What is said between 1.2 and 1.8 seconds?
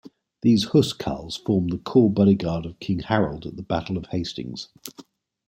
formed the